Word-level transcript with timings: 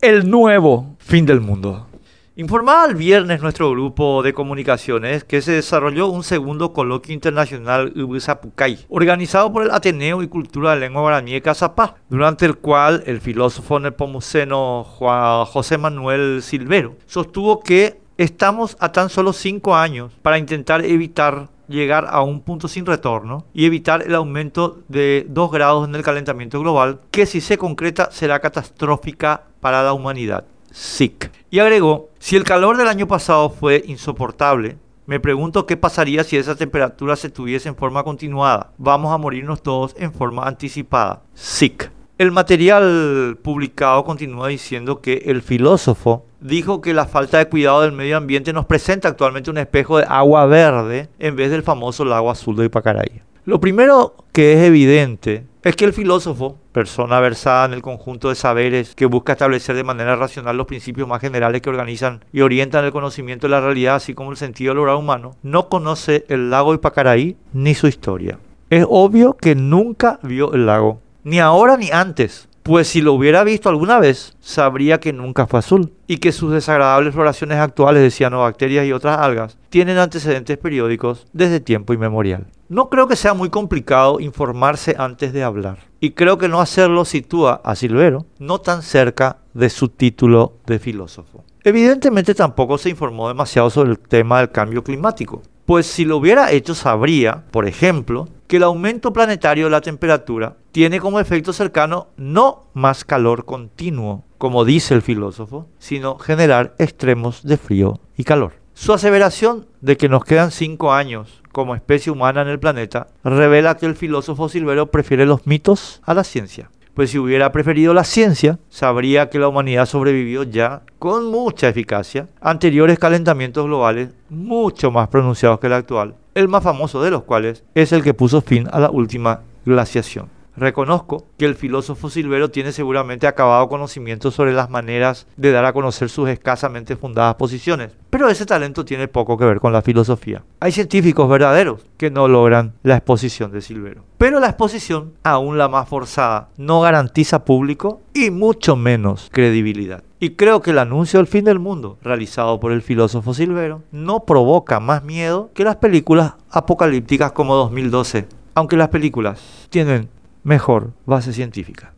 el 0.00 0.30
nuevo 0.30 0.94
fin 1.00 1.26
del 1.26 1.40
mundo. 1.40 1.88
Informaba 2.36 2.86
el 2.86 2.94
viernes 2.94 3.42
nuestro 3.42 3.72
grupo 3.72 4.22
de 4.22 4.32
comunicaciones 4.32 5.24
que 5.24 5.42
se 5.42 5.50
desarrolló 5.50 6.06
un 6.06 6.22
segundo 6.22 6.72
coloquio 6.72 7.12
internacional 7.12 7.92
Ubizapucay, 7.96 8.86
organizado 8.90 9.52
por 9.52 9.64
el 9.64 9.72
Ateneo 9.72 10.22
y 10.22 10.28
Cultura 10.28 10.70
de 10.70 10.78
Lengua 10.78 11.02
Guaraní 11.02 11.32
de 11.32 11.42
Cazapá, 11.42 11.96
durante 12.08 12.46
el 12.46 12.58
cual 12.58 13.02
el 13.06 13.20
filósofo 13.20 13.80
nepomuceno 13.80 14.84
José 14.84 15.78
Manuel 15.78 16.42
Silvero 16.44 16.94
sostuvo 17.06 17.58
que 17.58 17.98
estamos 18.18 18.76
a 18.78 18.92
tan 18.92 19.10
solo 19.10 19.32
cinco 19.32 19.74
años 19.74 20.12
para 20.22 20.38
intentar 20.38 20.84
evitar 20.84 21.48
llegar 21.68 22.06
a 22.10 22.22
un 22.22 22.40
punto 22.40 22.68
sin 22.68 22.86
retorno 22.86 23.44
y 23.52 23.66
evitar 23.66 24.02
el 24.02 24.14
aumento 24.14 24.78
de 24.88 25.26
2 25.28 25.50
grados 25.50 25.88
en 25.88 25.94
el 25.94 26.02
calentamiento 26.02 26.60
global, 26.60 27.00
que 27.10 27.26
si 27.26 27.40
se 27.40 27.58
concreta 27.58 28.10
será 28.10 28.40
catastrófica 28.40 29.44
para 29.60 29.82
la 29.82 29.92
humanidad. 29.92 30.44
SIC. 30.70 31.30
Y 31.50 31.58
agregó, 31.58 32.10
si 32.18 32.36
el 32.36 32.44
calor 32.44 32.76
del 32.76 32.88
año 32.88 33.06
pasado 33.06 33.50
fue 33.50 33.82
insoportable, 33.86 34.76
me 35.06 35.20
pregunto 35.20 35.64
qué 35.64 35.76
pasaría 35.78 36.22
si 36.22 36.36
esa 36.36 36.54
temperatura 36.54 37.16
se 37.16 37.30
tuviese 37.30 37.68
en 37.68 37.76
forma 37.76 38.04
continuada. 38.04 38.72
Vamos 38.76 39.12
a 39.12 39.16
morirnos 39.16 39.62
todos 39.62 39.94
en 39.98 40.12
forma 40.12 40.46
anticipada. 40.46 41.22
SIC. 41.32 41.90
El 42.18 42.32
material 42.32 43.38
publicado 43.42 44.04
continúa 44.04 44.48
diciendo 44.48 45.00
que 45.00 45.22
el 45.26 45.40
filósofo 45.40 46.26
dijo 46.40 46.80
que 46.80 46.94
la 46.94 47.06
falta 47.06 47.38
de 47.38 47.48
cuidado 47.48 47.82
del 47.82 47.92
medio 47.92 48.16
ambiente 48.16 48.52
nos 48.52 48.66
presenta 48.66 49.08
actualmente 49.08 49.50
un 49.50 49.58
espejo 49.58 49.98
de 49.98 50.06
agua 50.08 50.46
verde 50.46 51.08
en 51.18 51.36
vez 51.36 51.50
del 51.50 51.62
famoso 51.62 52.04
lago 52.04 52.30
azul 52.30 52.56
de 52.56 52.66
Ipacaraí. 52.66 53.22
Lo 53.44 53.60
primero 53.60 54.14
que 54.32 54.52
es 54.52 54.60
evidente 54.60 55.46
es 55.64 55.74
que 55.74 55.84
el 55.84 55.92
filósofo, 55.92 56.58
persona 56.72 57.18
versada 57.18 57.66
en 57.66 57.72
el 57.72 57.82
conjunto 57.82 58.28
de 58.28 58.34
saberes 58.34 58.94
que 58.94 59.06
busca 59.06 59.32
establecer 59.32 59.74
de 59.74 59.84
manera 59.84 60.16
racional 60.16 60.56
los 60.56 60.66
principios 60.66 61.08
más 61.08 61.20
generales 61.20 61.60
que 61.60 61.70
organizan 61.70 62.24
y 62.32 62.42
orientan 62.42 62.84
el 62.84 62.92
conocimiento 62.92 63.46
de 63.46 63.50
la 63.52 63.60
realidad, 63.60 63.96
así 63.96 64.14
como 64.14 64.30
el 64.30 64.36
sentido 64.36 64.72
del 64.72 64.80
oral 64.80 64.96
humano, 64.96 65.34
no 65.42 65.68
conoce 65.68 66.24
el 66.28 66.50
lago 66.50 66.74
Ipacaraí 66.74 67.36
ni 67.52 67.74
su 67.74 67.86
historia. 67.86 68.38
Es 68.70 68.86
obvio 68.88 69.34
que 69.34 69.54
nunca 69.54 70.20
vio 70.22 70.52
el 70.52 70.66
lago, 70.66 71.00
ni 71.24 71.40
ahora 71.40 71.76
ni 71.76 71.90
antes, 71.90 72.47
pues 72.68 72.86
si 72.86 73.00
lo 73.00 73.14
hubiera 73.14 73.44
visto 73.44 73.70
alguna 73.70 73.98
vez, 73.98 74.36
sabría 74.40 75.00
que 75.00 75.14
nunca 75.14 75.46
fue 75.46 75.60
azul 75.60 75.94
y 76.06 76.18
que 76.18 76.32
sus 76.32 76.52
desagradables 76.52 77.14
floraciones 77.14 77.56
actuales 77.56 78.02
de 78.02 78.10
cianobacterias 78.10 78.84
y 78.84 78.92
otras 78.92 79.16
algas 79.16 79.56
tienen 79.70 79.96
antecedentes 79.96 80.58
periódicos 80.58 81.26
desde 81.32 81.60
tiempo 81.60 81.94
inmemorial. 81.94 82.48
No 82.68 82.90
creo 82.90 83.08
que 83.08 83.16
sea 83.16 83.32
muy 83.32 83.48
complicado 83.48 84.20
informarse 84.20 84.94
antes 84.98 85.32
de 85.32 85.44
hablar 85.44 85.78
y 85.98 86.10
creo 86.10 86.36
que 86.36 86.48
no 86.48 86.60
hacerlo 86.60 87.06
sitúa 87.06 87.62
a 87.64 87.74
Silvero 87.74 88.26
no 88.38 88.58
tan 88.58 88.82
cerca 88.82 89.38
de 89.54 89.70
su 89.70 89.88
título 89.88 90.58
de 90.66 90.78
filósofo. 90.78 91.44
Evidentemente 91.64 92.34
tampoco 92.34 92.76
se 92.76 92.90
informó 92.90 93.28
demasiado 93.28 93.70
sobre 93.70 93.92
el 93.92 93.98
tema 93.98 94.40
del 94.40 94.50
cambio 94.50 94.84
climático, 94.84 95.40
pues 95.64 95.86
si 95.86 96.04
lo 96.04 96.18
hubiera 96.18 96.52
hecho 96.52 96.74
sabría, 96.74 97.46
por 97.50 97.66
ejemplo, 97.66 98.28
que 98.48 98.56
el 98.56 98.62
aumento 98.62 99.12
planetario 99.12 99.66
de 99.66 99.70
la 99.70 99.82
temperatura 99.82 100.56
tiene 100.72 101.00
como 101.00 101.20
efecto 101.20 101.52
cercano 101.52 102.08
no 102.16 102.64
más 102.72 103.04
calor 103.04 103.44
continuo, 103.44 104.24
como 104.38 104.64
dice 104.64 104.94
el 104.94 105.02
filósofo, 105.02 105.68
sino 105.78 106.18
generar 106.18 106.74
extremos 106.78 107.42
de 107.42 107.58
frío 107.58 108.00
y 108.16 108.24
calor. 108.24 108.54
Su 108.72 108.92
aseveración 108.92 109.66
de 109.80 109.96
que 109.96 110.08
nos 110.08 110.24
quedan 110.24 110.50
cinco 110.50 110.92
años 110.92 111.42
como 111.52 111.74
especie 111.74 112.10
humana 112.10 112.42
en 112.42 112.48
el 112.48 112.58
planeta 112.58 113.08
revela 113.22 113.76
que 113.76 113.86
el 113.86 113.96
filósofo 113.96 114.48
Silvero 114.48 114.90
prefiere 114.90 115.26
los 115.26 115.46
mitos 115.46 116.00
a 116.04 116.14
la 116.14 116.24
ciencia. 116.24 116.70
Pues 116.94 117.10
si 117.10 117.18
hubiera 117.18 117.52
preferido 117.52 117.92
la 117.92 118.04
ciencia, 118.04 118.58
sabría 118.70 119.28
que 119.28 119.38
la 119.38 119.48
humanidad 119.48 119.86
sobrevivió 119.86 120.42
ya 120.42 120.82
con 120.98 121.26
mucha 121.26 121.68
eficacia 121.68 122.28
anteriores 122.40 122.98
calentamientos 122.98 123.66
globales 123.66 124.10
mucho 124.30 124.90
más 124.90 125.08
pronunciados 125.08 125.60
que 125.60 125.66
el 125.66 125.74
actual 125.74 126.14
el 126.38 126.46
más 126.46 126.62
famoso 126.62 127.02
de 127.02 127.10
los 127.10 127.24
cuales 127.24 127.64
es 127.74 127.90
el 127.90 128.04
que 128.04 128.14
puso 128.14 128.40
fin 128.40 128.68
a 128.70 128.78
la 128.78 128.90
última 128.90 129.40
glaciación. 129.66 130.37
Reconozco 130.58 131.24
que 131.36 131.44
el 131.44 131.54
filósofo 131.54 132.10
Silvero 132.10 132.50
tiene 132.50 132.72
seguramente 132.72 133.28
acabado 133.28 133.68
conocimiento 133.68 134.32
sobre 134.32 134.52
las 134.52 134.70
maneras 134.70 135.28
de 135.36 135.52
dar 135.52 135.64
a 135.64 135.72
conocer 135.72 136.08
sus 136.08 136.28
escasamente 136.28 136.96
fundadas 136.96 137.36
posiciones, 137.36 137.92
pero 138.10 138.28
ese 138.28 138.44
talento 138.44 138.84
tiene 138.84 139.06
poco 139.06 139.38
que 139.38 139.44
ver 139.44 139.60
con 139.60 139.72
la 139.72 139.82
filosofía. 139.82 140.42
Hay 140.58 140.72
científicos 140.72 141.28
verdaderos 141.28 141.86
que 141.96 142.10
no 142.10 142.26
logran 142.26 142.74
la 142.82 142.96
exposición 142.96 143.52
de 143.52 143.60
Silvero, 143.60 144.02
pero 144.18 144.40
la 144.40 144.48
exposición, 144.48 145.12
aún 145.22 145.58
la 145.58 145.68
más 145.68 145.88
forzada, 145.88 146.48
no 146.56 146.80
garantiza 146.80 147.44
público 147.44 148.00
y 148.12 148.30
mucho 148.30 148.74
menos 148.74 149.28
credibilidad. 149.32 150.02
Y 150.18 150.30
creo 150.30 150.60
que 150.60 150.72
el 150.72 150.80
anuncio 150.80 151.20
del 151.20 151.28
fin 151.28 151.44
del 151.44 151.60
mundo, 151.60 151.98
realizado 152.02 152.58
por 152.58 152.72
el 152.72 152.82
filósofo 152.82 153.32
Silvero, 153.32 153.82
no 153.92 154.24
provoca 154.24 154.80
más 154.80 155.04
miedo 155.04 155.50
que 155.54 155.62
las 155.62 155.76
películas 155.76 156.34
apocalípticas 156.50 157.30
como 157.30 157.54
2012, 157.54 158.26
aunque 158.54 158.76
las 158.76 158.88
películas 158.88 159.68
tienen 159.70 160.08
mejor 160.42 160.94
base 161.06 161.32
científica. 161.32 161.94